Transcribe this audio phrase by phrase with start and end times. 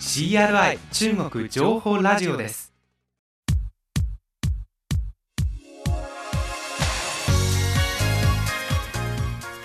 [0.00, 2.72] CRI 中国情報ラジオです。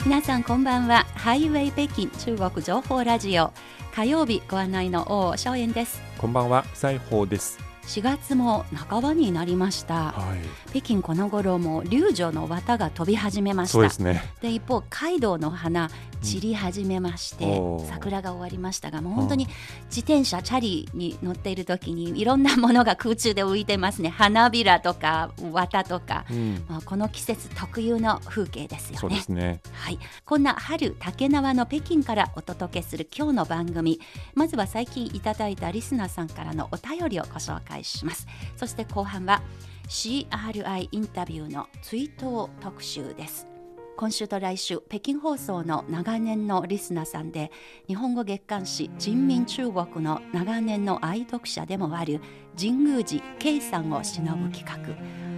[0.04, 1.06] 皆さんこんばんは。
[1.14, 3.54] ハイウェイ北京中国情報ラジオ。
[3.94, 6.02] 火曜日ご案内の王正円です。
[6.18, 7.60] こんばんは、西宝です。
[7.84, 10.14] 4月も半ばになりました。
[10.14, 13.74] はい、北京この頃も龍女の綿が飛び始めました。
[13.74, 14.24] そうですね。
[14.42, 15.90] で一方街道の花
[16.24, 17.88] 散り始めまして、おー。
[17.88, 19.48] 桜が終わりましたがもう本当に
[19.86, 24.10] 自転車チャリに乗っている時にいろんなものが空中で浮いてますね。
[24.10, 29.22] 花びらとか綿とか、うん、まあ、この季節特有の風景ですよね。
[29.22, 29.62] すね。
[29.74, 34.00] はい、こんな春竹縄の北京からお届けする今日の番組。
[34.34, 38.28] まずは最近いただいたリスナーさんからのお便りをご紹介します。
[38.56, 39.42] そして後半は
[39.88, 43.48] CRI インタビューの追悼特集です
[43.96, 47.52] 今週と来週北京放送の長年のリスナーさんで
[47.88, 52.20] 日本語月刊誌人民中国の長年の愛読者でもある
[52.58, 54.78] 神宮寺圭さんを偲ぶ企画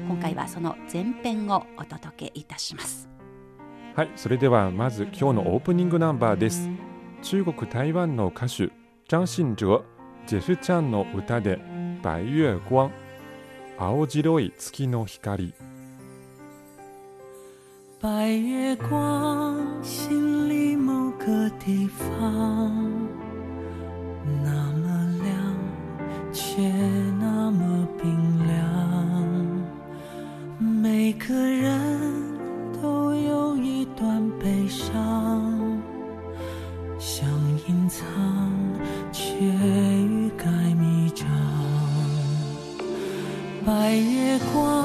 [0.07, 3.15] 今回はその前編をお届けいたします
[3.95, 6.69] はい、それではまず今日のオープニングナンバーです。
[7.21, 8.69] 中国台湾の歌手
[9.07, 9.85] 張信哲、
[10.27, 11.61] ジェフちゃんの歌で
[12.03, 12.89] 白月光、
[13.77, 15.53] 青白い月の光。
[18.05, 22.71] 白月光，心里某个地方，
[24.43, 25.35] 那么亮，
[26.31, 26.61] 却
[27.19, 28.07] 那么冰
[28.45, 28.53] 凉。
[30.59, 31.99] 每个人
[32.79, 35.51] 都有一段悲伤，
[36.99, 37.27] 想
[37.67, 38.05] 隐藏，
[39.11, 40.45] 却欲盖
[40.75, 41.27] 弥彰。
[43.65, 44.84] 白月光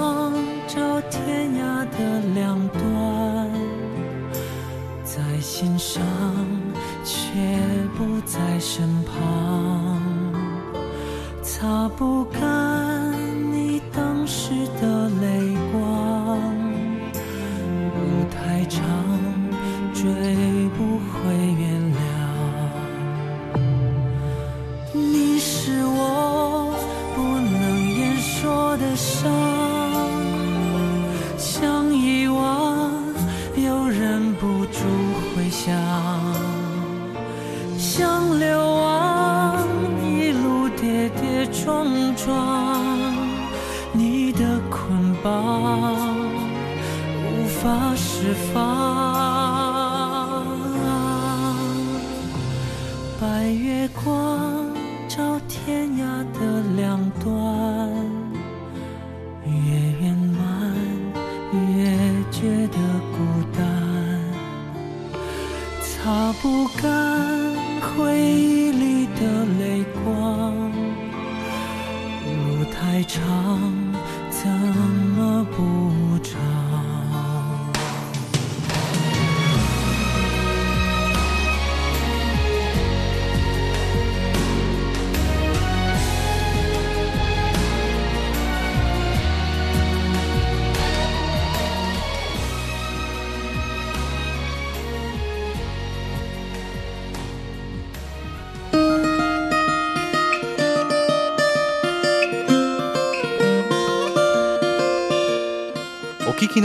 [0.73, 3.51] 照天涯的两端，
[5.03, 6.01] 在心上，
[7.05, 7.19] 却
[7.99, 10.01] 不在身旁，
[11.43, 12.41] 擦不干
[13.53, 14.87] 你当时的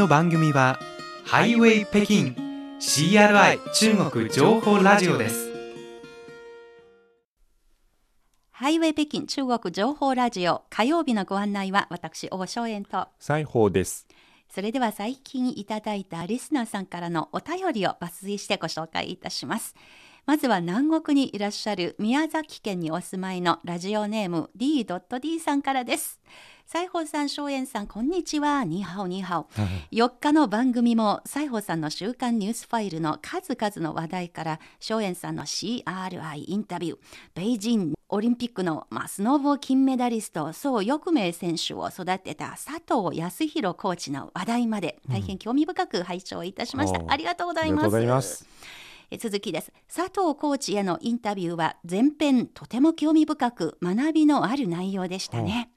[0.06, 0.78] の番組は
[1.26, 2.36] ハイウェイ北京
[2.80, 5.50] CRI 中国情報ラジオです。
[8.52, 13.08] ハイウェイ北京中国情報ラジオ火曜日のご案内は私王正円と。
[13.18, 14.06] 西宝です。
[14.47, 19.74] それでは最近いただいたリスナーさんからのお便りを抜粋してご紹介いたします。
[20.28, 26.20] まずは南国にいらっしゃる宮崎県にお住まいのラジオネーム D.D さんからです
[26.67, 28.64] 西宝さん、正円さん、こんにちは。
[28.64, 29.47] ニーハオ、ニーハオ。
[29.91, 36.97] 4日の番組も、西宝さんの週刊ニュースファイルの数々の話題から、正円さんの CRI インタビュー、
[37.35, 47.00] 北京オリンピックの、まあ、スノーボー金メダリスト、宋翼明選手を育てた佐藤康弘コーチの話題まで、大変興味深く拝聴いたしました。
[47.00, 47.70] おーありがとうございます。
[47.70, 48.47] ありがとうございます。
[49.11, 49.72] え続きです。
[49.93, 55.69] 佐藤コーチへのインタビューは前編とても興味深く学びのある内容でしたね。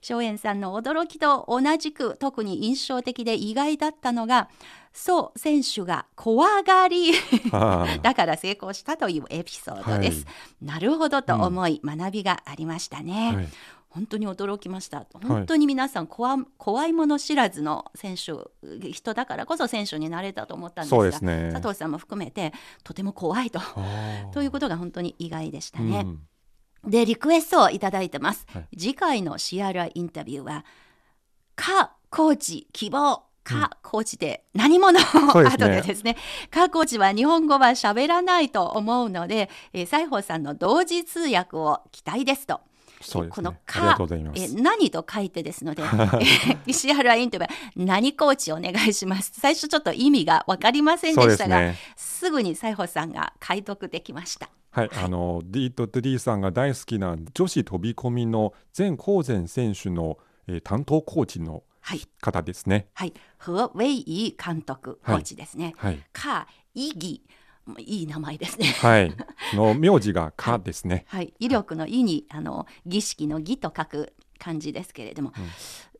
[0.00, 4.48] 松園さんの驚きと同じく特に印象的で意外だったのが
[4.92, 7.12] そう選手が怖がり。
[8.02, 10.26] だから成功したというエピソードです、
[10.60, 13.48] なるほどと思い、学びがありましたね、はい
[13.94, 15.06] 本当に驚きました。
[15.12, 18.32] 本当に皆さん怖怖いもの知らずの選手
[18.90, 21.50] 人だからこそ選手になれたと思ったんですがね。
[21.52, 22.52] 佐藤さんも含めて
[22.84, 23.60] とても怖いと。
[24.32, 26.06] ということが本当に意外でしたね。
[26.84, 26.90] うん。
[26.90, 28.68] でリクエストをいただいてます、はい。
[28.76, 30.64] 次回の CRI インタビューは
[31.54, 36.16] 「かコーチ希望」か、コーチで何者、後でですね。
[36.50, 42.60] かコーチは日本語は喋らないと思うので、えー、西宝さんの同時通訳を期待ですと。
[43.02, 43.60] そうですこのね。
[43.66, 43.96] ありが
[44.32, 44.32] か。
[44.34, 49.32] え何と書いてですので、 えー石原インタビューは何コーチお願いします。
[49.34, 51.76] 最初ちょっと意味が分かりませんでしたが、ね。
[51.96, 54.48] すぐに西宝さんが解読できました。
[54.70, 62.00] はい、あの D.D さんが大好きな女子飛び込みの前高前選手の、えー担当コーチのはい。
[62.20, 62.86] 方ですね。
[62.94, 63.12] はい。
[63.38, 65.74] 何ウェイ監督、コーチですね。
[65.76, 67.22] はい、か、意義。
[67.78, 68.66] いい名前ですね。
[68.66, 69.12] はい、
[69.54, 71.04] の名字がかですね。
[71.08, 71.32] はい。
[71.38, 75.32] 威力の意に、あの、儀式の儀と書く漢字ですけれども、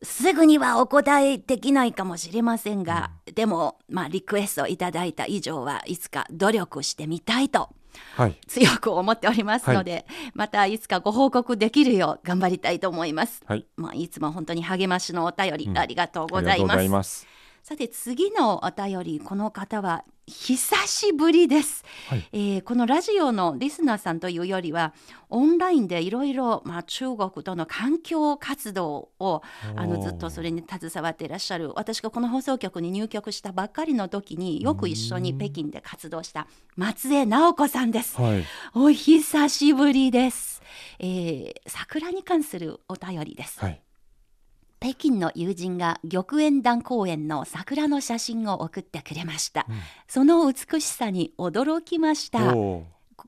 [0.01, 7.69] すぐにはお答えできないかもしれませんが、でも、まあ、リクエストいただいた以上はいつか努力してみたいと
[8.15, 13.41] はい、強く思っておりますので、またいつかご報告できるよう頑張りたいと思います。
[13.45, 16.77] はい、まあ、いつも本当に励ましのお便り、うんありがとうごございます。
[16.77, 17.27] ざいます。
[17.63, 22.27] さて次のお便りこの方は久しぶりです、はい。
[22.31, 24.93] えーこのラジオのリスナーさんというよりは
[25.29, 29.41] オンラインでいろいろまあ中国との環境活動を
[29.75, 36.47] あのずっとそれに携わっていらっしゃる私がこの放送局に入局したばっかりの時によく一緒に北京で活動した
[36.77, 38.19] 松江直子さんです。
[38.21, 40.61] はい、お久しぶりです、
[40.99, 43.59] えー桜に関するお便りです。
[43.59, 43.81] はい、
[44.83, 49.75] 北京の友人が玉園団公園の桜の写真を送ってくれました、うん。
[50.09, 52.53] その美しさに驚きました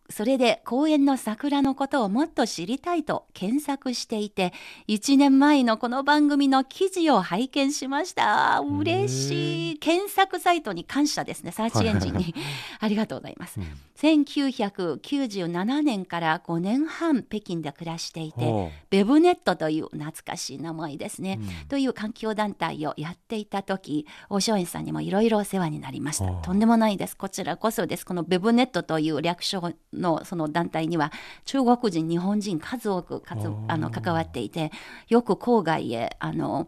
[0.10, 4.54] それで公園の桜のことをもっと知りたいと検索していて
[4.88, 8.62] 1年前のこの番組の記事を拝見しました。
[8.62, 9.78] 嬉しい。
[9.80, 11.52] 検索サイトに感謝ですね。
[11.52, 12.36] サーチエンジンに。
[12.80, 13.60] ありがとうございます。
[13.60, 13.68] うん。
[13.96, 21.68] 1997年から5年半北京で暮らしていてベブネットという懐かしい名前ですね、うん。
[21.68, 26.32] という環境団体をやっていた時大正園さんにもいろいろお世話になりました。
[26.42, 27.16] とんでもないです。
[27.16, 28.06] こちらこそです。
[28.06, 31.12] このベブネットという略称のその団体には
[31.46, 34.72] 中国人日本人数多くかつあの関わっていて
[35.10, 36.68] よく郊外へあの、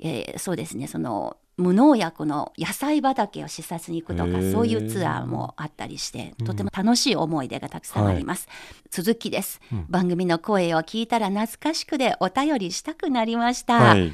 [0.00, 8.48] えーそうですねその無農薬の野菜畑を視察に行くとかそういうツアーもあったりしてとても楽しい思い出がたくさんあります、
[8.90, 14.12] 続きです、うん番組の声を聞いたら懐かしくでお便りしたくなりました、はい、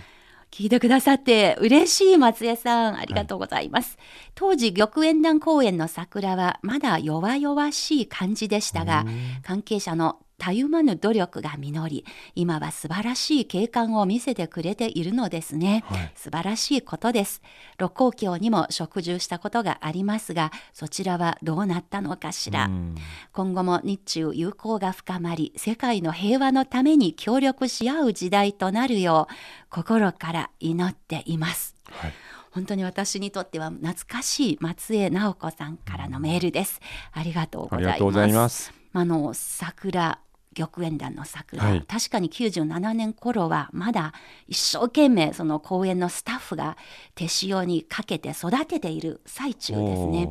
[0.51, 3.99] 聞いてくださって嬉しい松江さんありがとうございます、
[4.35, 9.05] 当時玉園団公園の桜はまだ弱々しい感じでしたが
[9.43, 12.05] 関係者のたゆまぬ努力が実り
[12.35, 16.13] 今は素晴らしい景観を見せてくれているのですね、はい。
[16.15, 17.43] 素晴らしいことです。
[17.77, 22.95] 六甲橋にも植樹したことがありますがそちらはどうなったのかしら、うん。
[23.33, 29.35] 今後も日中友好が深まり世界の平和のために協力し合う時代となるよう
[29.71, 31.75] 心から祈っています。
[31.91, 32.13] はい、
[32.53, 36.81] 本当に私にとっては懐かしい松江直子さんからのメールです。
[37.13, 37.81] ありがとうご
[38.13, 38.73] ざいます。
[38.93, 40.19] あの桜
[40.59, 41.85] 玉園団の桜、はい。
[41.87, 44.13] 確かに97年頃はまだ
[44.47, 46.77] 一生懸命その公園のスタッフが
[47.15, 50.29] 手塩にかけて育てている最中ですね。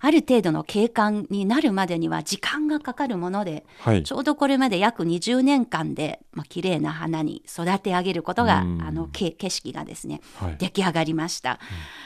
[0.00, 4.02] ある程度の景観になるまでには時間がかかるものではい。
[4.02, 8.94] ち、ょうどこれまで約20年間で、まあ綺麗な花に育て上げることがあうん。
[8.94, 11.58] のけ景色がですねはい、出来上がりました、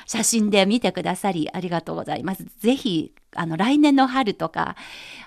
[0.07, 2.45] 写真で見てくださりありがとうございます。
[2.59, 4.77] ぜひあの来年の春とか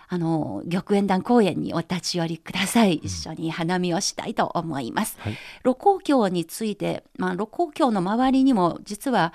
[0.09, 2.95] あの玉園団公園にお立ち寄りください。
[2.95, 5.37] 一緒に花見をしたいと思います、はい。
[5.63, 9.33] 六甲橋について、まあ、六甲橋の周りにも実は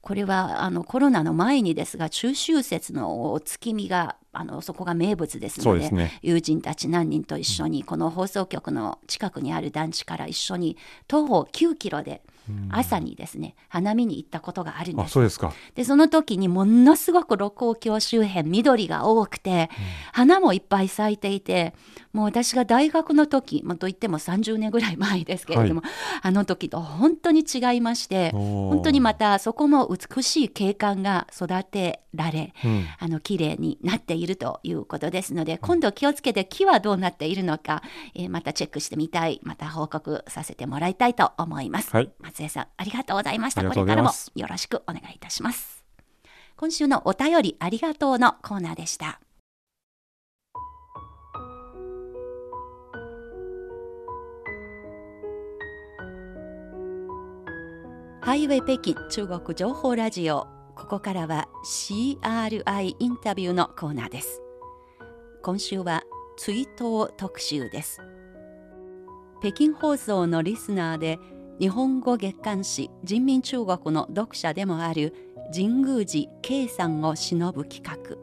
[0.00, 6.18] これはあのコロナの前にですが中秋節のお月見があのそこが名物ですのでね。
[6.22, 12.22] 友人たち何人と一緒にこの放送局の近くにある団地から一緒に徒歩9キロで
[12.70, 15.52] 朝にですね花見に行ったことがあるんあ、ですそうですか。
[15.74, 19.70] でその時にものすごく六甲橋周辺緑が多くて、
[20.12, 21.74] 花もいっぱい咲いていて
[22.12, 25.82] もう私が大学の時、まあ、といっても30年ぐらい前ですけれども、
[26.20, 32.86] あの時と本当に違いまして本本当にまたそこも美しい景観が育てられうん。
[32.98, 37.82] あの綺麗になっているということですので今度気をつけて木はどうなっているのか、
[38.14, 41.90] えーまたチェックしてみたいまた報告させてもらいたいと思います。
[41.94, 42.10] はい。
[42.18, 43.62] 松江さんありがとうございました。
[43.62, 45.82] これからもよろしくお願いいたします。
[46.56, 49.20] 今週のお便りありがとうのコーナーでした
[58.24, 60.46] ハイウェイ北京中国情報ラジオ。
[60.76, 64.40] ここからは CRI インタビューのコーナーです。
[65.42, 66.04] 今週は
[66.36, 68.00] 追悼特集です。
[69.40, 71.18] 北京放送のリスナーで
[71.58, 75.12] 日本語月刊誌人民中国の読者でもある
[75.52, 78.16] 神宮寺圭さんを偲ぶ企画。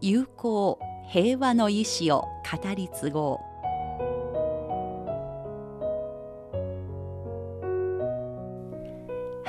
[0.00, 2.22] 友好平和の意志を
[2.62, 3.49] 語り継ごう。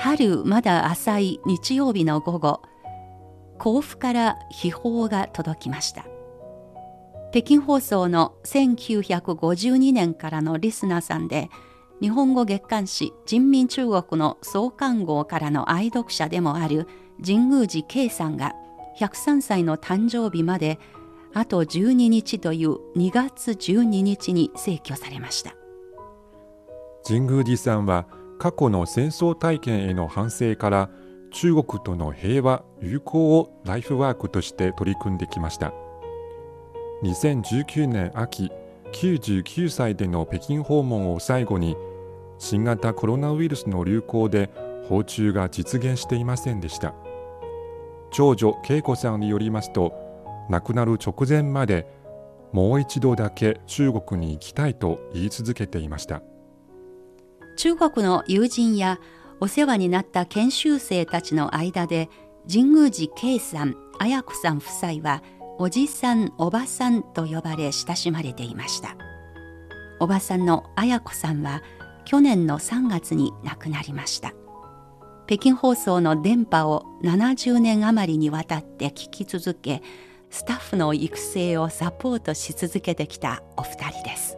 [0.02, 2.62] 春まだ浅い日曜日の午後
[3.60, 6.04] 甲府から秘宝が届きました。
[7.30, 11.50] 北京放送の1952年からのリスナーさんで
[12.00, 16.88] 日本語月刊誌人民中国の創刊号からの愛読者でもある
[17.24, 18.54] 神宮寺圭さんが
[18.98, 20.80] 103歳の誕生日まで
[21.32, 25.54] あと12日という2月12日に逝去されました。
[27.06, 28.08] 神宮寺さんは
[28.42, 30.90] 過去の戦争体験への反省から
[31.30, 35.72] 中国との平和友好をライフワークとして取り組んできました。
[37.04, 38.50] 2019年秋
[38.90, 41.76] 99歳での北京訪問を最後に
[42.38, 44.50] 新型コロナウイルスの流行で
[44.88, 46.96] 訪中が実現していませんでした。
[48.10, 49.92] 長女恵子さんによりますと
[50.50, 51.86] 亡くなる直前まで
[52.50, 56.22] もう一度だけ中国に行きたいと言い続けていました。
[57.56, 58.98] 中国の友人や
[59.40, 62.08] お世話になった研修生たちの間で
[62.50, 65.22] 神宮寺圭さん綾子さん夫妻は
[65.58, 68.96] おじさんおばさんと呼ばれ親しまれていました。
[70.00, 71.62] おばさんの綾子さんは
[72.04, 74.32] 去年の3月に亡くなりました。
[75.26, 79.82] 北京放送の電波を70年余りにわたって聞き続け
[80.30, 84.36] スタッフの育成をサポートし続けてきたお二人です。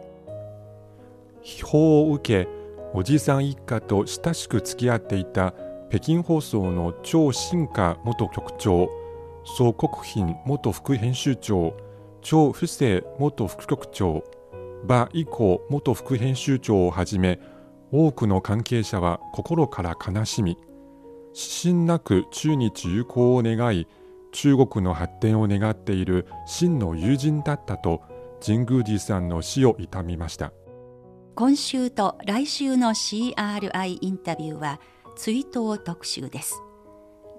[1.41, 2.64] 秘宝を受け
[2.97, 5.53] おじさん一家と親しく付き合っていた
[5.89, 8.89] 北京放送の張新華元局長
[9.43, 11.75] 宋国賓元副編集長
[12.21, 14.23] 張不正元副局長
[14.85, 17.41] 馬以降元副編集長をはじめ
[17.91, 20.57] 多くの関係者は心から悲しみ
[21.33, 23.87] 指針なく中日友好を願い
[24.31, 28.01] 中国の発展を願っている真の友人だったと
[28.41, 30.53] 神宮寺さんの死を悼みました。
[31.35, 34.79] 今週と来週の CRI インタビューは
[35.17, 36.61] 追悼特集です。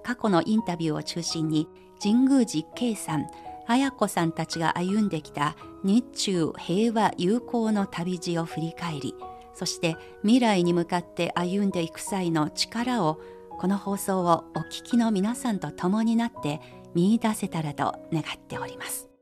[0.03, 1.67] 過去のインタビューを中心に
[1.99, 3.27] 神宮寺圭さん
[3.67, 9.15] 綾子さんたちが歩んできた日中平和友好の旅路を振り返り
[9.55, 13.19] そして未来に向かって歩んでいく際の力を
[13.57, 16.61] この放送をお聞きの皆さんと共になって
[16.93, 19.16] 見出せたらと願っております。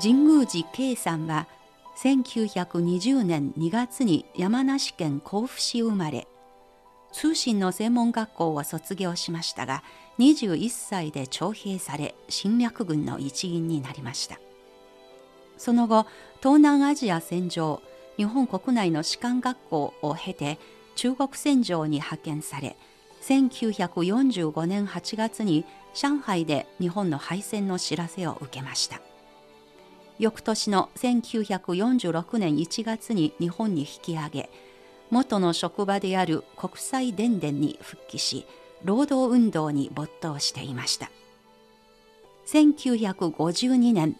[0.00, 1.48] 神宮寺圭さんは
[1.96, 6.28] 1920年2月に山梨県甲府市生まれ
[7.12, 9.82] 通信の専門学校を卒業しましたが
[10.20, 14.38] 21歳で徴兵され侵略軍の一員になりました。
[15.56, 16.06] その後
[16.40, 17.82] 東南アジア戦場
[18.16, 20.58] 日本国内の士官学校を経て
[20.94, 22.76] 中国戦場に派遣され
[23.22, 25.64] 1945年8月に
[25.94, 29.00] 上海で日本の敗戦の知らせを受けました。
[30.18, 34.50] 翌年の1946年1月に日本に引き上げ
[35.10, 38.46] 元の職場である国際電電に復帰し
[38.84, 41.10] 労働運動に没頭していました
[42.46, 44.16] 1952年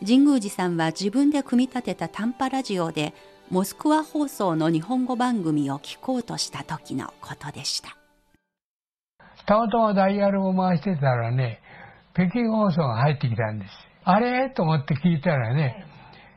[0.00, 3.14] 神宮寺さんは自分で組み立てた短波ラジオで
[3.50, 7.96] モスクワ放送の日本語番組を聞こうとした時のことでした
[9.46, 11.60] たまたまダイヤルを回してたらね、
[12.14, 13.72] 北京放送が入ってきたんです。
[14.04, 14.50] あれ？
[14.50, 15.86] と思って聞いたらね、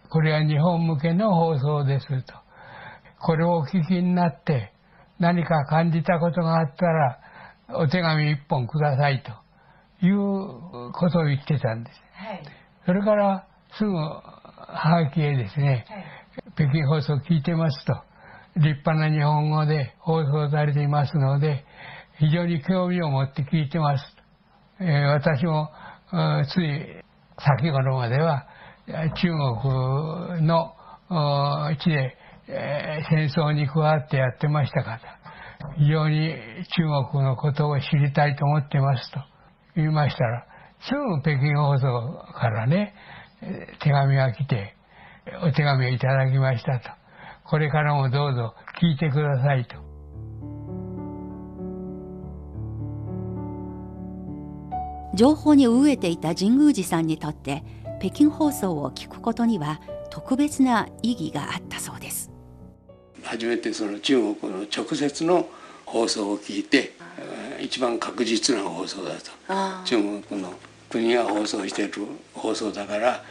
[0.10, 2.34] これは日本向けの放送ですと。
[3.20, 4.74] これをお聞きになって、
[5.20, 7.20] 何か感じたことがあったら、
[7.70, 9.32] お手紙一本くださいと
[10.06, 12.00] いうことを言ってたんです。
[12.86, 13.48] それから
[13.78, 14.22] すぐ、は
[15.04, 15.86] がきへですね、
[16.56, 17.94] 北京放送聞いてますと。
[18.56, 21.66] 立派な日本語で放送されていますので、
[22.18, 24.04] 非常に興味を持って聞いてます。
[24.80, 25.70] えー、私も、
[26.54, 27.04] つい
[27.40, 28.48] 先頃までは
[28.88, 30.74] 中国の
[31.80, 32.18] 地で、
[32.48, 35.02] えー、戦争に加わってやってましたから、
[35.78, 36.34] 非常に
[36.76, 39.20] 中国のことを知りたいと思ってますと
[39.76, 40.46] 言いましたら、
[40.82, 42.94] すぐ北京放送からね、
[43.82, 44.76] 手紙が来て、
[45.44, 46.90] お手紙をいただきましたと。
[47.50, 49.97] これからもどうぞ聞いてくださいと。
[55.18, 57.64] 情報に飢えていた神宮寺さんにとって
[58.00, 59.82] 北京放送を聞くことには
[60.12, 62.30] 特別な意義があったそうです。
[63.24, 65.50] 初めてその中国の直接の
[65.88, 66.94] 放送を聞いて
[67.60, 69.32] 一番確実な放送だと。
[69.86, 69.96] 中
[70.30, 70.54] 国の
[70.88, 71.94] 国が放送している
[72.36, 73.24] 放送だから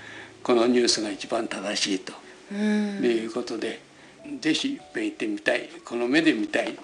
[0.42, 2.12] このニュースが一番正しいと。
[2.52, 3.80] いうことで
[4.40, 5.68] ぜひいっぺん行ってみたい。
[5.84, 6.76] この目で見たい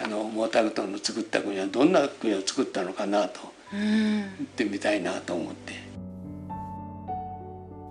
[0.00, 5.88] あの毛沢東の作った国はどんな国を作ったのかなと行ってみたいなと思って。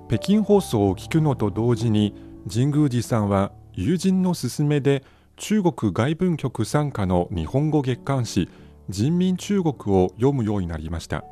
[0.10, 2.16] 北京放送を聞くのと同時に
[2.52, 5.04] 神宮寺さんは友人の勧めで
[5.36, 8.50] 中国外文局傘下の日本語月刊誌
[8.90, 11.26] 人民中国を読むようになりました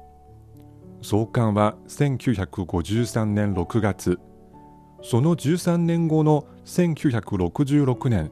[1.01, 4.19] 創刊は1953年6月
[5.01, 8.31] その13年後の1966年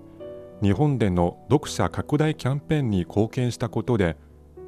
[0.62, 4.17] 日本での読者拡大キャンペーンに貢献したことで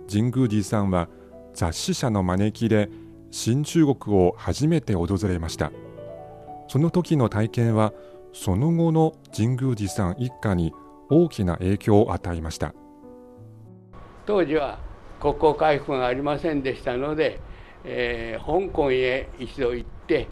[0.10, 1.10] 神宮寺さんは
[1.56, 2.90] 雑誌社の招きで
[3.32, 5.72] 新中国を初めて訪れました。
[6.68, 7.94] その時の体験は
[8.34, 10.74] その後の神宮寺さん一家に
[11.10, 12.74] 大きな影響を与えました。
[14.26, 14.80] 当時は
[15.22, 17.40] 国交回復がありませんでしたので、
[17.86, 20.28] えー、香港へ一度行って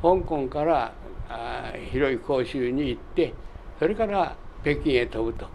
[0.00, 0.94] 香港から
[1.28, 3.34] あ広い広州に行って
[3.78, 5.46] それから北京へ飛ぶと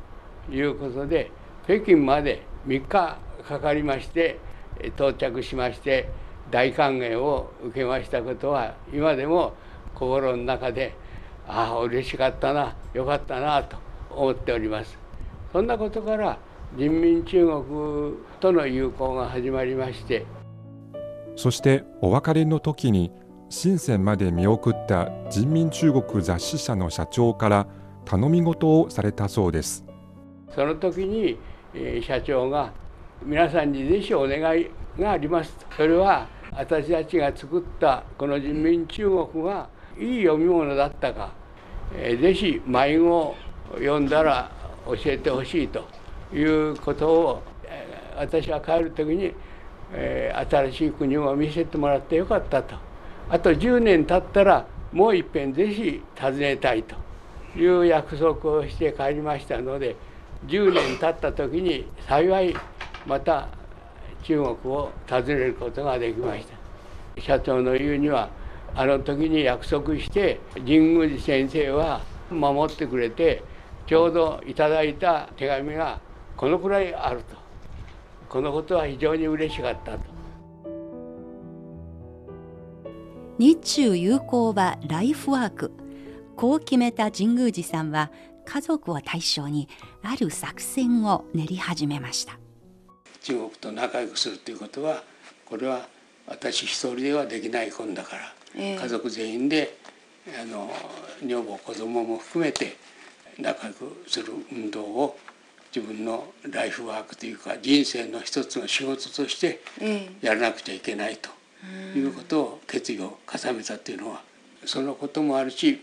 [0.51, 1.31] いうことで
[1.65, 4.39] 北京まで3日かかりまして
[4.95, 6.09] 到着しまして
[6.51, 9.53] 大歓迎を受けましたことは今でも
[9.93, 10.93] 心の中で
[11.47, 13.77] ああ嬉しかったなよかったなと
[14.11, 14.97] 思っております。
[15.51, 16.37] そんなことから
[16.75, 20.25] 人民中国との友好が始まりまして
[21.37, 23.11] そしてお別れの時に
[23.49, 27.67] 深センまで見送った人民中国雑誌社の社長から
[28.03, 29.85] 頼み事をされたそうです。
[30.53, 31.37] その時に、
[31.73, 32.73] えー、社長が
[33.23, 35.57] 皆さんにぜひお願いがあります。
[35.75, 41.31] それは私たちが作ったこの人民中国がいい読み物だったか、
[41.93, 43.35] えー、ぜひ迷子を
[43.73, 44.51] 読んだら
[44.85, 45.87] 教えてほしいと
[46.33, 47.85] いうことを、え、
[48.17, 49.33] 私は帰る時に、
[49.91, 52.75] えー、新しい国を見せてもらってよかったと。
[53.29, 56.95] あと10年経ったらもういっぺんぜひ訪ねたいと
[57.57, 59.97] いう約束をして帰りましたので
[60.45, 62.55] 10年経った時に幸い
[63.07, 63.47] また
[64.23, 67.21] 中国を訪ねることができました。
[67.21, 68.29] 社長の言うには
[68.75, 73.41] あの時に約束して神宮寺先生は守ってくれて
[73.87, 75.99] ちょうどいただいた手紙が
[76.35, 77.35] このくらいあると。
[78.29, 79.99] このことは非常に嬉しかったと。
[83.39, 85.71] 日中友好はライフワーク。
[86.35, 88.11] こう決めた神宮寺さんは
[88.45, 89.69] 家族を対象に
[90.03, 92.37] ある作戦を練り始めました。
[93.27, 95.03] 中国と仲良くするということは
[95.45, 95.85] これは
[96.27, 99.77] 私一人ではできないことだから、えー、家族全員で
[100.41, 100.71] あの
[101.21, 102.77] 女房子供も含めて
[103.37, 105.19] 仲良くする運動を
[105.75, 109.59] 自分のライフワークというか人生の一つの仕事として
[110.21, 111.29] やらなくちゃいけないと
[111.97, 114.21] いうことを決意を固めたというのは
[114.65, 115.81] そのこともあるし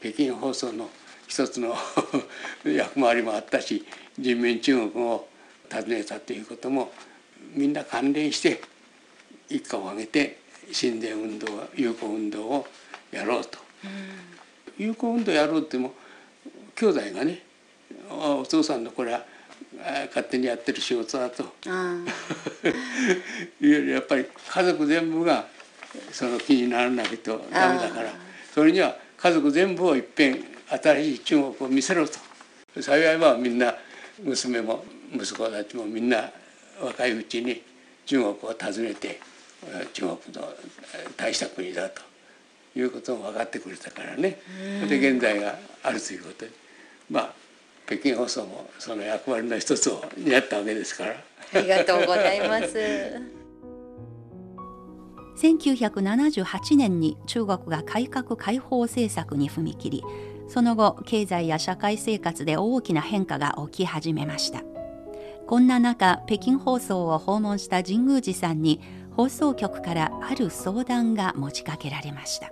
[0.00, 0.88] 北京放送の
[1.26, 1.74] 一つの
[2.64, 3.84] 役回りもあったし
[4.16, 5.28] 人民中国を
[5.72, 6.92] 訪ねたということも
[7.54, 8.60] みんな関連して
[9.48, 10.38] 一家を挙げて
[10.78, 12.66] 神殿運動友好運動を
[13.10, 15.92] やろうと、うん、友好運動やろうっても
[16.74, 17.42] 兄弟がね
[18.10, 19.24] お父さんのこれは
[20.08, 21.42] 勝手にやってる仕事だと。
[23.60, 25.46] いうよりやっぱり家族全部が
[26.12, 28.12] その気にならないとダメだから。
[28.54, 32.18] それには家族全部をいっぺん新しい中国を見せろと。
[32.80, 33.74] 幸いはみんな
[34.22, 36.30] 娘も息子たちもみんな
[36.80, 37.62] 若いうちに
[38.06, 39.20] 中国を訪ねて
[39.92, 40.48] 中国の
[41.16, 42.02] 大した国だと
[42.76, 44.40] いうことも分かってくれたからね。
[44.88, 46.50] で現在があるということで。
[47.10, 47.34] まあ
[47.86, 51.14] 北京放送もその役割の一つを担ったわけですから。
[51.54, 52.74] ありがとうございます。
[55.36, 60.04] 1978年に中国が改革開放政策に踏み切り
[60.48, 64.62] その後経済や社会生活で大きな変化が起き始めました
[65.46, 68.80] こんな中北京放送を訪問した神宮寺さんに
[69.14, 72.50] 放送局からある相談が持ちかけられました。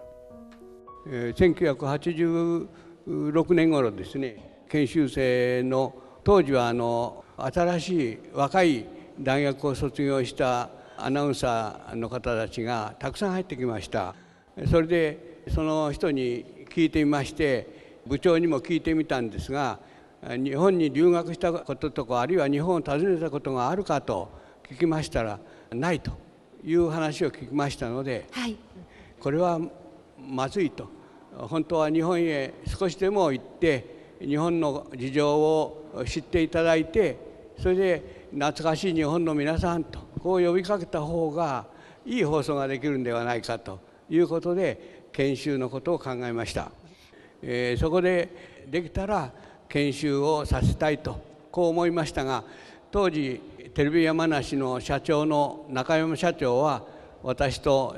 [1.06, 2.68] えー
[3.04, 8.86] 1986年頃ですね研修生の当時はあの新しい若い
[9.18, 14.14] 大学を卒業したアナウンサーの方たちがたくさん入ってきました。
[14.70, 19.80] それでその人に聞いてみまして部長にも聞いてみたんですが
[20.22, 24.30] 日本に留学したこととかあるいは日本を訪ねたことがあるかと
[24.70, 25.40] 聞きましたら
[25.72, 26.12] ないと
[26.64, 28.56] いう話を聞きましたので、はい、
[29.18, 29.58] これは
[30.18, 31.02] まずいと。
[31.36, 37.18] 本当は日本へ少しでも行って日本の事情を知っていただいて
[37.58, 41.66] それで懐かしい日本の皆さんとこう呼びかけた方が
[42.04, 43.80] いい放送ができるんではないかと
[44.10, 46.70] いうことで研修のことを考えました、
[47.42, 49.32] えー、そこでできたら
[49.72, 51.18] 研修をさせたいと
[51.50, 52.44] こう思いましたが
[52.90, 53.40] 当時
[53.72, 56.84] テレビ山梨の社長の中山社長は
[57.22, 57.96] 私と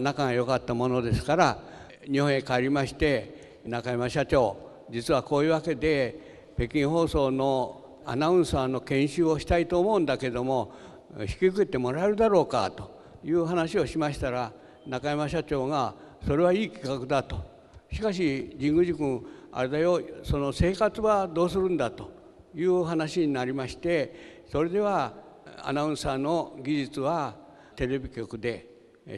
[0.00, 1.58] 仲が良かったものですから
[2.04, 4.58] 日本へ帰りまして中山社長
[4.90, 10.72] 実はこういうわけで北京放送のアナウンサーの研修をしたいと思うんだけども
[11.20, 14.52] 引き受けてもらえるだろうかという話をしましたら
[14.86, 15.94] 中山社長が
[16.26, 17.54] それはいい企画だと。
[17.94, 22.10] しかし神宮寺君あれだよその生活はどうするんだと
[22.54, 25.14] いう話になりましてそれでは
[25.62, 27.36] アナウンサーの技術は
[27.76, 28.68] テレビ局で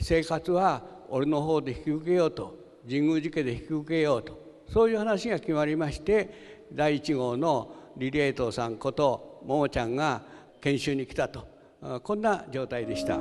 [0.01, 2.55] 生活は俺の方で引き受けようと
[2.87, 10.23] 神宮寺家で引き受けようとそういう話が決まりまして第1号のリレートさんことももちゃんが
[10.61, 11.47] 研修に来たと。
[12.03, 13.19] こんな状態でした。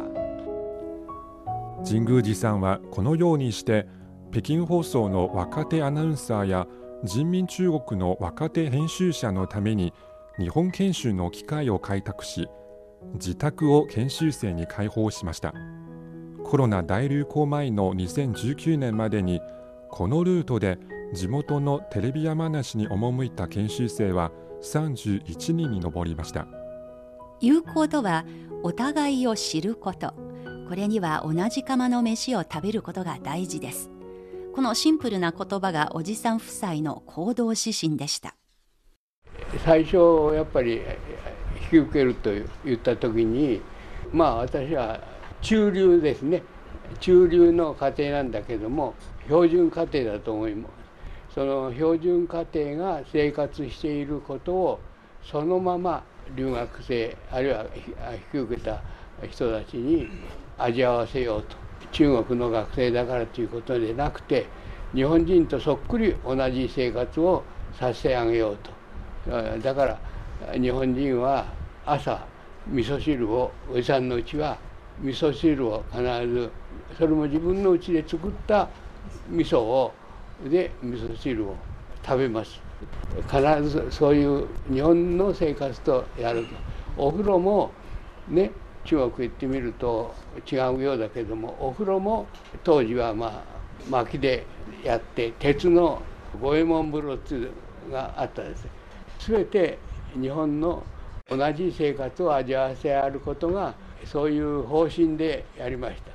[1.85, 3.85] 神宮寺さんはこのようにして
[4.31, 6.67] 北京放送の若手アナウンサーや
[7.05, 9.93] 人民中国の若手編集者のために
[10.39, 12.49] 日本研修の機会を開拓し
[13.13, 15.53] 自宅を研修生に開放しました。
[16.43, 19.39] コロナ大流行前の2019年までに
[19.89, 20.79] このルートで
[21.13, 24.31] 地元のテレビ山梨に赴いた研修生は
[24.63, 26.47] 31人に上りました。
[27.39, 28.25] 友好とは
[28.63, 30.13] お互いを知ること。
[30.67, 33.94] これには同じ釜の飯を食べることが大事です。
[34.55, 38.35] このシンプルな言葉がおじさん夫妻の行動指針でした。
[39.65, 39.97] 最初
[40.33, 42.29] やっぱり引き受けると
[42.63, 43.59] 言った時に
[44.13, 45.01] まあ私は
[45.41, 46.41] 中流ですね。
[47.01, 48.93] 中流の家庭なんだけども
[49.25, 51.33] 標準家庭だと思います。
[51.35, 54.79] その標準家庭が生活していることを
[55.21, 56.01] そのまま
[56.33, 58.81] 留学生あるいは引き受けた
[59.29, 60.07] 人たちに
[60.57, 61.64] 味わわせようと。
[61.95, 64.45] 中国の学生だからということでなくて
[64.93, 67.41] 日本人とそっくり同じ生活を
[67.79, 68.71] させてあげようと。
[69.59, 69.97] だから
[70.59, 71.45] 日本人は
[71.85, 72.27] 朝
[72.67, 74.57] 味噌汁をおじさんのうちは
[75.01, 76.49] 味噌汁を必ず
[76.97, 78.67] それも自分のうちで作った
[79.29, 79.93] 味噌を
[80.49, 81.55] で味噌汁を
[82.05, 82.59] 食べます。
[83.31, 86.55] 必ずそういう日本の生活とやると。
[86.97, 87.71] お風呂も
[88.27, 88.51] ね
[88.85, 90.13] 中国行ってみると
[90.49, 92.27] 違うようだけどもお風呂も
[92.63, 93.43] 当時はまあ
[93.89, 94.45] 薪で
[94.83, 96.01] やって鉄の
[96.39, 97.51] 五右衛門風呂っていう
[97.87, 98.67] のがあったです。
[99.19, 99.77] 全て
[100.19, 100.83] 日本の
[101.27, 103.73] 同じ生活を味わわせあることが
[104.05, 106.11] そういう方針でやりました。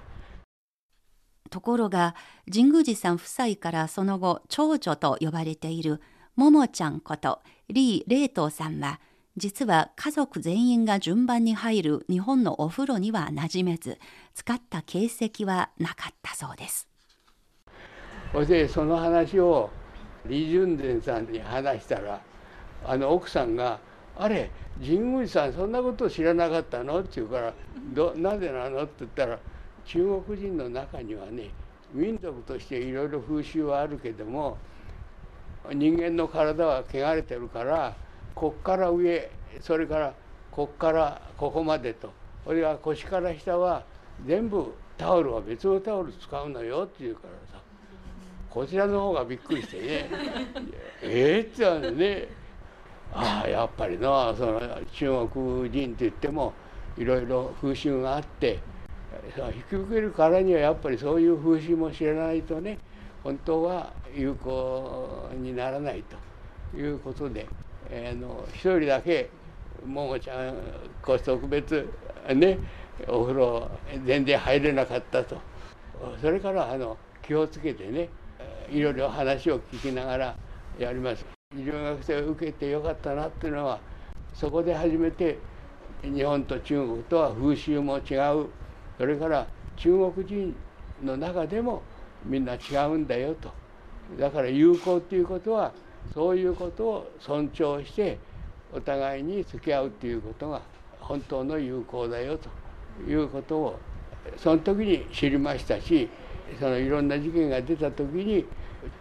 [1.50, 2.14] ところが
[2.50, 6.00] 神宮寺さん夫妻からその後長女と呼ばれている
[6.36, 9.00] ももちゃんこと李冷東さんは
[9.36, 13.98] 実は家族全員が順番に入る日本のお風呂には馴染めず
[14.34, 16.88] 使った形跡はなかったそうです
[18.32, 19.70] そしてその話を
[20.24, 22.20] 李順伝さんに話したら
[22.84, 23.78] あの奥さんが
[24.16, 27.54] 「あれ神宮寺さんそんなこと知らなかったの?」って言うから
[27.94, 29.38] ど「なぜなの?」って言ったら
[29.84, 31.50] 中国人の中にはね
[31.92, 34.56] 民族としていろいろ風習はあるけども
[35.72, 37.94] 人間の体は汚れてるから
[38.34, 40.14] こっから上それから
[40.50, 42.10] こっからここまでと。
[42.44, 43.82] それは腰から下は
[44.26, 47.62] 全部タオルは別のタオル使うのよって言うからさ。
[48.48, 50.10] こちらの方がびっくりしてね
[51.02, 52.28] 「ええって言ったんでね。
[53.12, 54.60] ああやっぱりなその
[54.92, 56.52] 中国人って言っても
[56.96, 58.58] いろいろ風習があって
[59.54, 62.78] 引き受けるからにはやっぱりそういう風習も知らないとね
[63.24, 66.02] 本当は有効にならない
[66.72, 67.46] ということで、
[67.90, 69.28] えー、の一人だけ
[69.84, 70.54] ももちゃん
[71.02, 71.88] こう特別
[72.34, 72.58] ね
[73.08, 73.70] お風呂
[74.04, 75.38] 全然入れなかったと。
[76.20, 78.08] それからあの気をつけてね
[78.70, 80.36] いろいろ話を聞きながら
[80.78, 81.24] やります。
[81.54, 83.80] 留学生を受けてよかったなっていうのは
[84.34, 85.38] そこで初めて
[86.02, 88.46] 日本と中国とは風習も違う。
[88.98, 90.54] それから中国人
[91.02, 91.82] の中でも
[92.24, 93.50] みんな違うんだよと。
[94.18, 95.72] だから友好っていうことは
[96.14, 98.18] そういうことを尊重して
[98.72, 100.60] お互いに付き合うっていうことが
[101.00, 102.48] 本当の友好だよと
[103.10, 103.80] いうことを
[104.36, 106.08] その時に知りましたし
[106.58, 108.44] そのいろんな事件が出た時に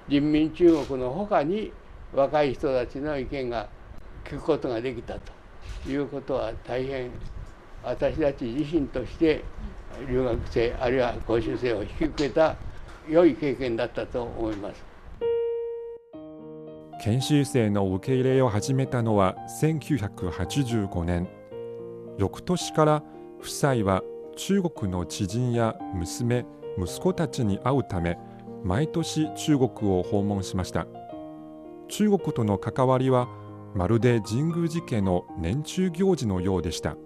[0.07, 1.71] 人民中国のほかに
[2.13, 3.67] 若い人たちの意見が
[4.25, 5.31] 聞くことができたと
[5.89, 7.11] いうことは大変
[7.83, 9.43] 私たち自身として
[10.09, 12.55] 留学生あるいは講習生を引き受けた
[13.09, 14.88] 良い経験だったと思います。
[16.99, 21.29] 研修生の受け入れを始めたのは1985年。
[22.17, 23.03] 翌年から
[23.39, 24.03] 夫妻は
[24.35, 26.45] 中国の知人や娘
[26.77, 28.17] 息子たちに会うため
[28.65, 30.87] 毎年中国を訪問しました。
[31.87, 33.29] 中国との関わりは
[33.73, 36.97] まるで神宮寺家の年中行事のようでした。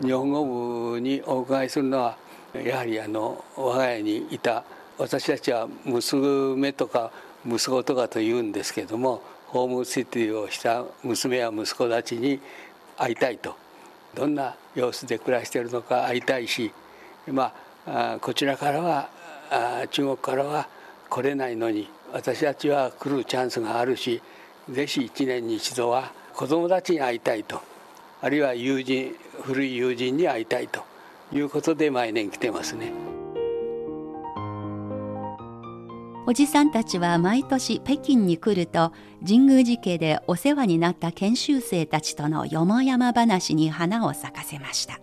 [0.00, 0.44] 日本語
[0.92, 2.16] 部にお伺いするのは
[2.54, 4.62] やはりあの我が家にいた
[4.96, 7.10] 私たちは娘とか
[7.46, 12.40] 息子とかと言うんですけどもホームシティをした娘や息子たちに
[12.96, 13.56] 会いたいと
[14.14, 16.72] どんな様子で暮らしているのか会いたいし
[17.26, 17.52] ま
[17.86, 19.08] あこちらからは
[19.90, 20.68] 中国からは
[21.10, 24.22] 来れないのに私たちは来るチャンスがあるし
[24.70, 27.60] ぜひ1年に一度は子どもたちに会いたいと
[28.20, 30.84] あるいは友人古い友人に会いたいと
[31.32, 33.21] いうことで毎年来てますね。
[36.24, 38.92] おじさんたちは毎年北京に来ると
[39.26, 45.00] 神宮寺家でお世話になった研修生たちとのよもやま話に花を咲かせました。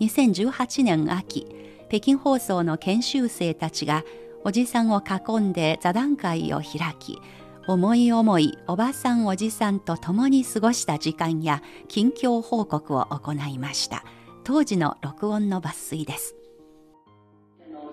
[0.00, 1.46] 2018年秋
[1.88, 4.04] 北京放送の研修生たちが
[4.42, 7.20] おじさんを囲んで座談会を開き
[7.68, 14.02] 思い思いおばさんおじさんと共に過ごした時間や近況報告を行いました。
[14.44, 16.41] 当時の録音の抜粋です。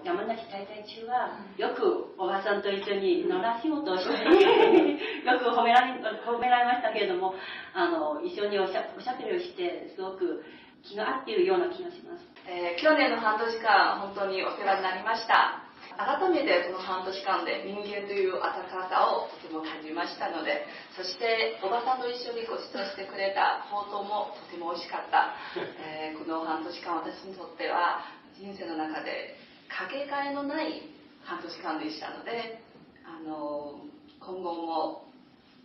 [0.03, 4.11] 山梨大会中はよくおばさんと一緒に野良仕事をして
[5.25, 7.35] よく褒められ褒められましたけれども
[7.73, 10.43] あの一緒におしゃおしゃべりをしてすごく
[10.83, 15.69] 気が合っているような気がします、えー、去年の半年間本当にお世話になりました。
[15.99, 18.39] 改めてこの半年間で人間という温
[18.71, 20.63] かさをとても感じましたので
[20.95, 25.35] そしておばさんと一緒にご馳走してくれたほうとうもとても美味しかった、
[25.83, 27.99] えー、この半年間私にとっては
[28.39, 29.35] 人生の中で
[29.69, 30.89] かけがえのない
[31.23, 32.59] 半年間でしたので
[33.05, 33.85] あの
[34.19, 35.05] 今後も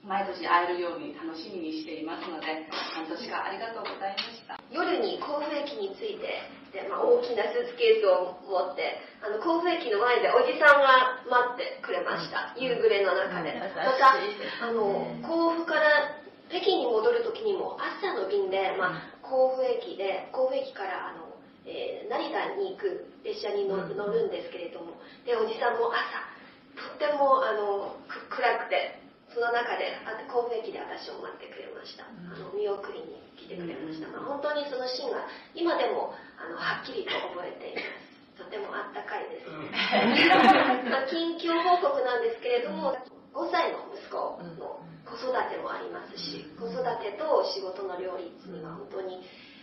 [0.04, 4.60] 毎年会えるように楽しみにしていますので半年間ありがとうございました。
[4.68, 6.44] 夜に甲府駅に着いて
[6.76, 12.52] で、まあ、大きなスーツケースを持ってあの甲府駅の前でおじさんが待ってくれました。
[12.60, 13.56] 夕暮れの中で。
[13.56, 14.20] また
[14.60, 16.20] あの甲府から
[16.52, 21.23] 北京に戻る時にも朝の便で、まあ、甲府駅で甲府駅からあの
[21.66, 24.30] えー、成田に行く列車に乗るん。
[24.30, 26.26] ですけれどもでおじさんも朝
[26.74, 27.96] とってもあの
[28.28, 28.98] 暗くて
[29.32, 29.94] その中で
[30.30, 32.06] 甲府駅で私を待ってくれました。
[32.06, 38.04] あの見送りに来てくれました、まあ、本当にそのシーンは今でもあのはっきりと覚えています。
[38.34, 39.46] とてもあったかいです、
[40.90, 42.90] まあ、近況報告なんですけれども
[43.32, 44.16] 5歳の息子
[44.58, 49.53] の子育てもありますし子育てと仕事の両立には本当にえー、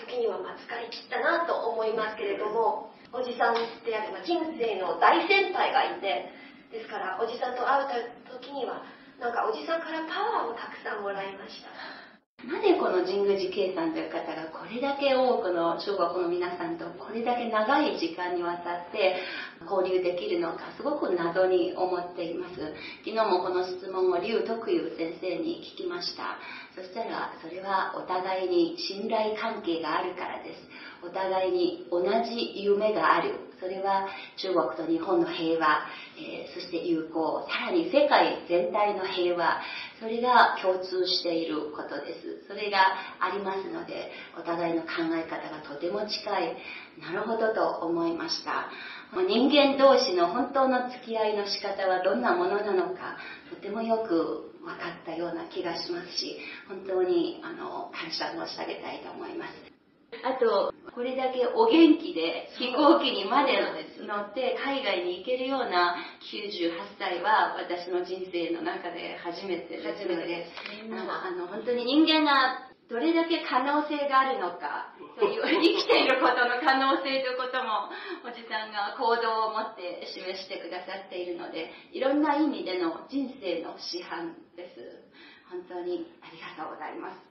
[0.00, 3.54] 時にはまあ疲れ切ったなと思いますけれどもおじさん
[3.84, 6.28] であれば人生の大先輩がいて
[6.70, 8.84] ですからおじさんと会う時には
[9.18, 11.97] なんかおじさんからパワーをたくさんもらいました。
[12.46, 19.18] なぜこの神宮寺圭さんという方がこれだけ多くの中国の皆さんとこれだけ長い時間にわたって
[19.66, 22.54] 交流できるのかすごく謎に思っています。
[23.02, 26.38] 昨日もこの質問を劉徳裕先生に聞きました。
[26.76, 30.62] そしたらそれはお互いに信頼関係があるからです。
[31.02, 33.47] お互いに同じ夢がある。
[33.60, 39.60] それは中国と日本の平和、えー、そして友好さらに世界全体の平和
[40.00, 42.46] それが共通していることです。
[42.46, 42.78] それが
[43.18, 46.56] ありますのでお互いの考え方がとても近い。
[47.00, 48.70] なるほどと思いました。
[49.12, 53.16] 人間同士の本当の付き合いの仕方はどんなものなのか
[53.50, 59.77] とてもよく分かったような気がしますし本当にあの感謝申し上げたいと思います。
[60.24, 63.60] あとこれだけお元気で飛行機にまで
[64.02, 65.94] 乗って海外に行けるような
[66.32, 70.48] 98歳は私の人生の中で初めてですので
[70.96, 77.92] あの本当に人間がどれだけ可能性があるのか、いう生きていることの可能性ということも、
[78.24, 85.04] おじさんが行動を持って示してくださっているので、いろんな意味での人生の師範です。
[85.52, 87.27] 本当にありがとうございます。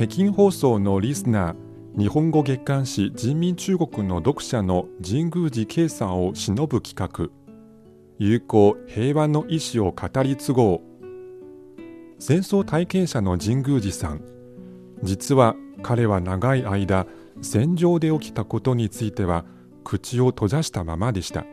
[0.00, 7.28] 北京放送のリスナー日本語月刊誌人民中国の読者の神宮寺圭さんを偲ぶ企画。
[8.18, 10.80] 友好平和の意志を語り継ごう。
[12.18, 14.24] 戦争体験者の神宮寺さん。
[15.02, 17.06] 実は彼は長い間
[17.42, 19.44] 戦場で起きたことについては
[19.84, 21.44] 口を閉ざしたままでした。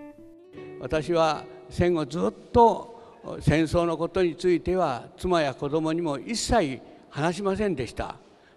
[0.79, 6.79] 私は戦後ずっと戦争のことについては妻や子供にも一切
[7.10, 8.15] 話しませんでした。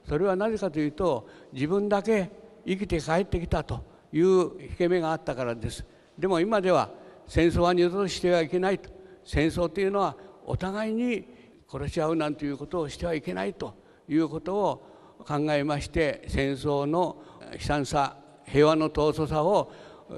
[0.09, 2.31] それはなぜかというと自分だけ
[2.67, 5.85] 生きて帰ってきたという引け目があったからです。
[6.19, 6.91] でも今では
[7.27, 8.91] 戦争は二度としてはいけないと。
[9.25, 11.25] 戦争というのはお互いに
[11.71, 13.75] 殺し合うなんていうことをしてはいけないと
[14.09, 14.87] いうことを
[15.27, 19.73] 考えまして戦争の悲惨さ平和の尊さを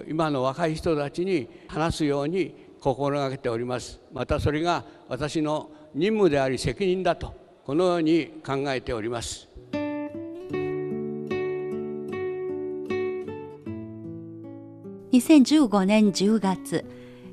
[0.08, 4.00] 今の若い人たちに話すように心がけております。
[4.12, 9.51] またそれが私の任務であり責任だとこのように考えております。
[15.12, 16.86] 2015年10月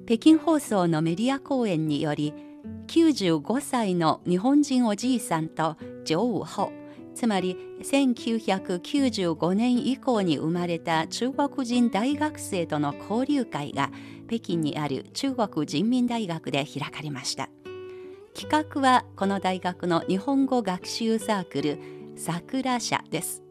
[0.06, 2.34] 北京放送のメディア講演により
[2.88, 6.74] 95歳の日本人おじいさんと上武後
[7.16, 13.92] つまり1995年以降に生まれた中国人大学生との交流会が
[14.28, 17.50] 北京にある中国人民大学で開かれました。
[18.34, 21.80] 企画はこの大学の日本語学習サークル
[22.16, 23.49] 桜社です。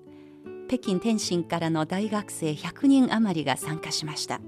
[0.69, 4.39] 北京天津からの大学生100人余りが参加しました。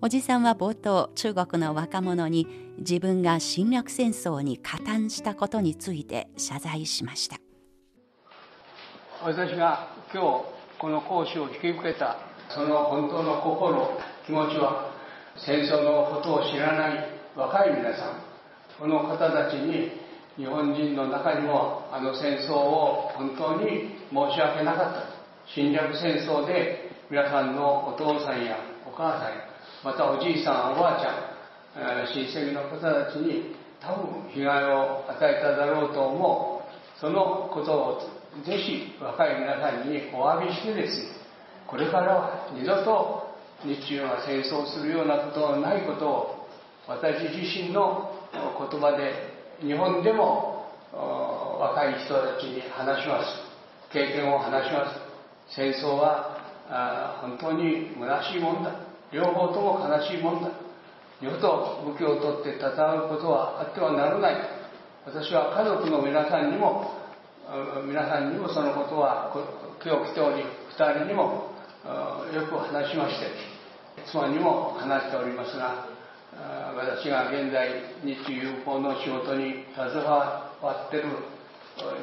[0.00, 7.36] おじさんは冒頭中国の若者に自分が侵略戦争に加担したことについて謝罪しました。
[9.22, 10.44] 私が今日
[10.76, 14.90] この講師を引き受けたその本当の心気持ちは
[15.36, 18.22] 戦争のことを知らない若い皆さん
[18.76, 19.92] この方たちに
[20.36, 25.13] 日本人の中にもあの戦争を本当に申し訳なかった。
[25.46, 29.32] 侵略戦争で皆さんのお父さんやお母さん
[29.84, 37.00] またおじいさんおばあちゃん親戚の方たちに多分被害を与えただろうと思う。
[37.00, 38.00] そのことを
[38.46, 41.08] ぜひ若い皆さんにお詫びしてですね
[41.66, 46.48] これからは二度と日中が戦争するようなことのないことを
[46.86, 49.12] 私自身の言葉で
[49.60, 53.54] 日本でも若い人たちに話します。
[53.92, 55.03] 経験を話します。
[55.48, 58.70] 戦争は本当に虚しいもんだ。
[59.12, 60.50] 両方とも悲しいもんだ。
[61.20, 64.36] 二度と武器を取って戦うことはあってはならない。
[65.06, 67.04] 私は家族の皆さんにも
[67.86, 69.30] 皆さんにもそのことは
[69.84, 71.52] 今日来ており2人にも
[72.32, 73.28] よく話しまして
[74.10, 75.84] 妻にも話しておりますが
[76.74, 77.68] 私が現在
[78.02, 80.50] 日中友好の仕事に携わ
[80.88, 81.04] ってる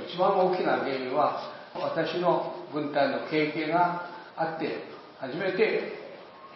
[0.08, 1.42] 一番大きな原因は
[1.74, 4.84] 私の軍隊の経験があって
[5.20, 5.94] 初めて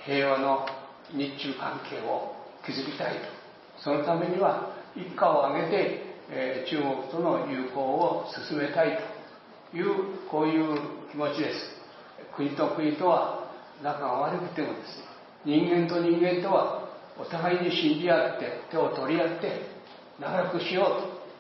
[0.05, 0.65] 平和の
[1.11, 3.35] 日中関係を築きたいと。
[3.83, 5.99] そのためには一家を挙げて、
[6.29, 8.97] えー、中国との友好を進めたい
[9.71, 10.79] というこういう
[11.11, 11.75] 気持ちです。
[12.35, 13.51] 国と国とは
[13.83, 15.05] 仲が悪くてもですね
[15.45, 19.61] 人間と人間とはお互いに信じ合って手を取り合って
[20.19, 20.87] 仲良くしよ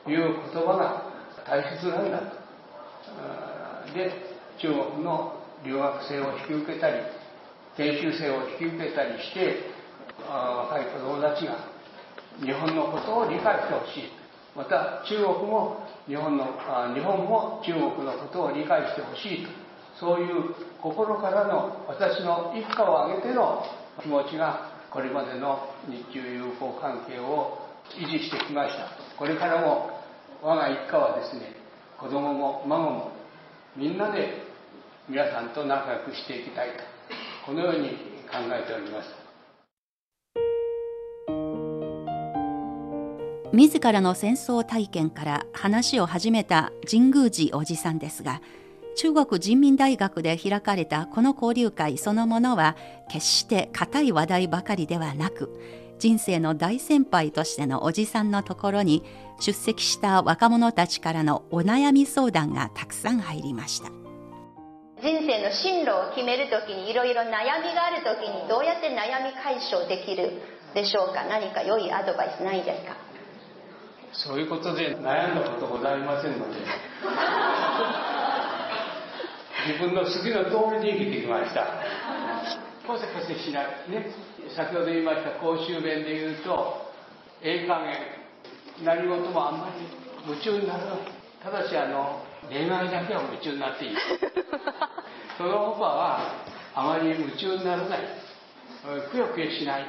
[0.03, 1.11] うという言葉が
[1.45, 2.45] 大切なんだと。
[3.93, 7.01] で中国の留学生を引き受けたり
[7.77, 9.75] 研修生を引き受けたりして
[10.27, 11.57] 若い子供たちが
[12.39, 16.45] 日本のことを理解してほしいまた中国も日本の
[16.93, 19.51] 日本も中国のことを理解してほしいと
[19.99, 23.63] そういう心からの私の一家を挙げての
[24.01, 27.59] 気持ちがこれまでの日中友好関係を
[27.99, 28.89] 維持してきました。
[29.17, 29.89] これからも
[30.41, 31.55] 我が一家はですね
[31.97, 33.11] 子供も孫も
[33.75, 34.44] みんなで
[35.07, 36.83] 皆さんと仲良くしていきたいと
[37.45, 37.89] このように
[38.27, 39.09] 考えております
[43.53, 48.41] 自らの戦争体験から話を始めた神宮寺おじさんですが
[48.95, 52.75] 中国人民大学で開かれたこの交流会そのものは
[53.07, 55.51] 決して固い話題ばかりではなく
[55.99, 59.03] 人生の大先輩としてのおじさんのところに
[59.39, 64.04] 出席した若者たちからのお悩み相談がたくさん入りました。
[65.05, 70.41] 人生の進路を決める時にいろいろ悩みがある時にどうやって悩み解消できる
[70.73, 71.23] でしょうか？
[71.29, 72.97] 何か良いアドバイスないですか？
[74.11, 76.57] そういうことで悩んだことございませんので。
[79.67, 80.51] 自分の好きな通
[80.85, 81.65] りに生きてきました。
[82.85, 83.65] こせこせしない。
[83.89, 84.09] ね。
[84.55, 86.91] 先ほど言いました公衆弁で言うと
[87.41, 87.97] ええ加減
[88.83, 89.87] 何事もあんまり
[90.29, 91.24] 夢中にならない。
[91.45, 93.95] ただしあの恋愛だけは夢中になっていい。
[95.37, 96.19] その他は
[96.73, 97.99] あまり夢中にならない。
[99.11, 99.83] くよくよしない。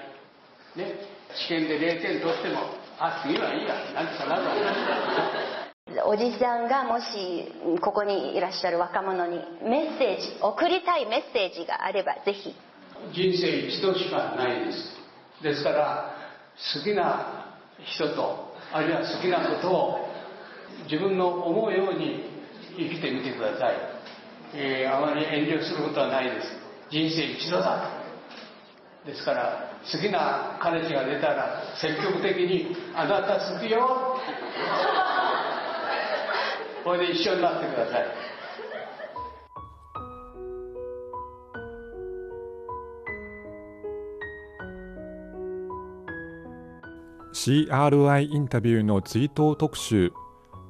[0.76, 1.00] ね。
[1.32, 2.60] 試験で0点取っても
[3.00, 3.74] あ次はいいや。
[3.94, 4.42] なんとかなる
[5.96, 7.50] わおじさんがもし
[7.80, 12.54] ここにいらっしゃる若者にメッセージ送りたいメッセージがあればぜひ。
[13.14, 14.94] 人生一度しかないです。
[15.42, 16.14] ですから
[16.74, 17.46] 好きな
[17.82, 20.05] 人とあるいは好きなことを
[20.90, 22.24] 自分の思うように
[22.76, 23.76] 生きてみてください、
[24.54, 26.48] えー、あまり遠慮することはないです。
[26.90, 27.90] 人生一度だ
[29.04, 34.18] とですから好きな彼氏が出たら積極的に「あなた好きよ」
[36.84, 38.06] これで一緒になってください。
[47.32, 50.12] CRI インタビューの追悼特集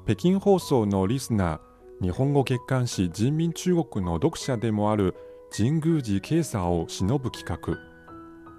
[0.07, 5.15] 北京放送のリスナー日本語月刊誌人民中国の読者でもある
[5.51, 7.77] 神宮寺慶さんを忍ぶ企画。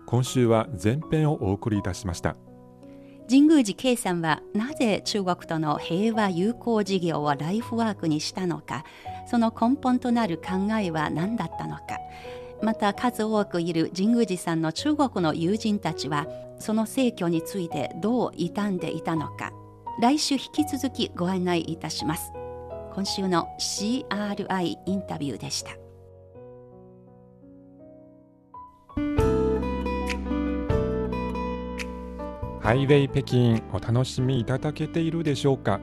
[0.05, 2.37] 今週は前編をお送りいたしました。
[3.31, 8.85] 神宮寺慶さんはなぜ中国との平和友好事業をライフワークにしたのか
[9.27, 11.83] その根本となる考えは何だったのか
[12.63, 16.27] また数多くいる神宮寺さんの中国の友人たちは
[16.59, 19.53] その逝去についてどう傷んでいたのか
[20.01, 22.33] 来週引き続きご案内いたします。
[22.95, 25.73] 今週の CRI インタビューでした。
[32.61, 35.81] ハイウェイ北京お楽しみいただけているでしょうか？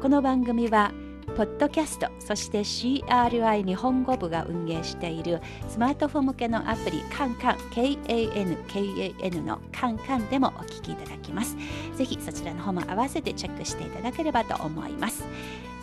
[0.00, 0.90] この番組は
[1.36, 11.56] ポッドキャストそして CRI 日本語部が運営しているスマートフォン向けのアプリカンカン KANKAN のカンカンでもお聞きいただきます。
[11.96, 15.24] ぜひそちらの方も合わせてチェックしていただければと思います。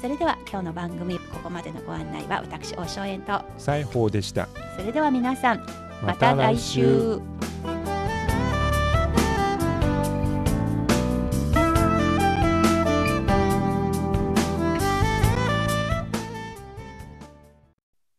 [0.02, 3.42] それでは今日の番組ここまでのご案内は私大正円と。
[3.58, 4.48] 西宝でした。
[4.78, 5.66] それでは皆さん
[6.04, 7.20] また来週